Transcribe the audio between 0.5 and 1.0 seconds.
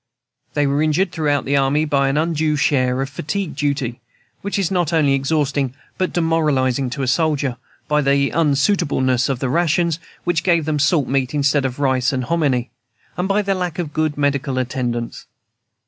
They were